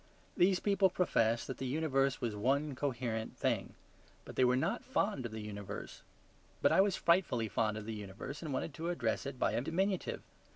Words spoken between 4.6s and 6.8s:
fond of the universe. But